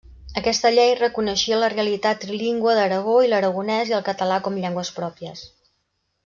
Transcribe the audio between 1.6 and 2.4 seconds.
la realitat